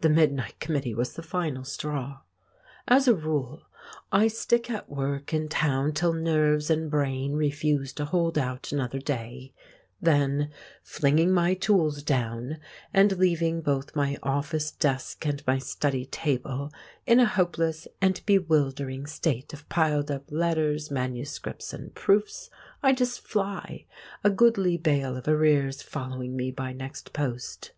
The 0.00 0.08
midnight 0.08 0.58
committee 0.58 0.94
was 0.94 1.12
the 1.12 1.22
final 1.22 1.62
straw. 1.62 2.22
As 2.88 3.06
a 3.06 3.14
rule, 3.14 3.66
I 4.10 4.26
stick 4.26 4.68
at 4.68 4.90
work 4.90 5.32
in 5.32 5.48
town 5.48 5.92
till 5.92 6.12
nerves 6.12 6.70
and 6.70 6.90
brain 6.90 7.34
refuse 7.34 7.92
to 7.92 8.04
hold 8.04 8.36
out 8.36 8.72
another 8.72 8.98
day; 8.98 9.52
then, 10.02 10.50
flinging 10.82 11.30
my 11.30 11.54
tools 11.54 12.02
down, 12.02 12.58
and 12.92 13.16
leaving 13.16 13.60
both 13.60 13.94
my 13.94 14.18
office 14.24 14.72
desk 14.72 15.24
and 15.24 15.40
my 15.46 15.58
study 15.58 16.04
table 16.04 16.72
in 17.06 17.20
a 17.20 17.24
hopeless 17.26 17.86
and 18.00 18.20
bewildering 18.26 19.06
state 19.06 19.52
of 19.52 19.68
piled 19.68 20.10
up 20.10 20.32
letters, 20.32 20.90
MSS. 20.90 21.72
and 21.72 21.94
proofs, 21.94 22.50
I 22.82 22.92
just 22.92 23.20
fly—a 23.20 24.30
goodly 24.30 24.78
bale 24.78 25.16
of 25.16 25.28
arrears 25.28 25.80
following 25.80 26.34
me 26.34 26.50
by 26.50 26.72
next 26.72 27.12
post. 27.12 27.70